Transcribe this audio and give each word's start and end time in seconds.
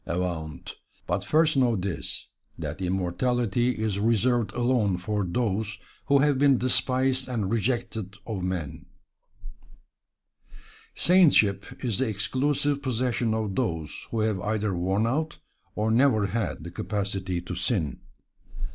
Avaunt! 0.07 0.77
but 1.05 1.23
first 1.23 1.55
know 1.55 1.75
this, 1.75 2.29
that 2.57 2.81
immortality 2.81 3.69
is 3.77 3.99
reserved 3.99 4.51
alone 4.53 4.97
for 4.97 5.23
those 5.23 5.77
who 6.07 6.17
have 6.17 6.39
been 6.39 6.57
despised 6.57 7.27
and 7.29 7.51
rejected 7.51 8.17
of 8.25 8.41
men. 8.43 8.87
Saintship 10.95 11.85
is 11.85 11.99
the 11.99 12.09
exclusive 12.09 12.81
possession 12.81 13.35
of 13.35 13.53
those 13.55 14.07
who 14.09 14.21
have 14.21 14.41
either 14.41 14.73
worn 14.75 15.05
out, 15.05 15.37
or 15.75 15.91
never 15.91 16.25
had, 16.25 16.63
the 16.63 16.71
capacity 16.71 17.39
to 17.39 17.53
sin. 17.53 18.01